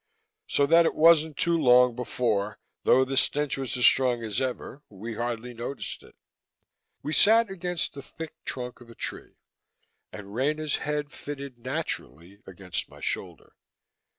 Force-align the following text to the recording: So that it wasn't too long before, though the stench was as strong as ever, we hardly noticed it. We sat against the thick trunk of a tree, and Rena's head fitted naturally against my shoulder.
So 0.47 0.65
that 0.65 0.87
it 0.87 0.95
wasn't 0.95 1.37
too 1.37 1.55
long 1.55 1.95
before, 1.95 2.57
though 2.85 3.05
the 3.05 3.15
stench 3.15 3.55
was 3.55 3.77
as 3.77 3.85
strong 3.85 4.23
as 4.23 4.41
ever, 4.41 4.81
we 4.89 5.13
hardly 5.13 5.53
noticed 5.53 6.01
it. 6.01 6.15
We 7.03 7.13
sat 7.13 7.51
against 7.51 7.93
the 7.93 8.01
thick 8.01 8.43
trunk 8.43 8.81
of 8.81 8.89
a 8.89 8.95
tree, 8.95 9.35
and 10.11 10.33
Rena's 10.33 10.77
head 10.77 11.11
fitted 11.11 11.59
naturally 11.59 12.41
against 12.47 12.89
my 12.89 12.99
shoulder. 12.99 13.53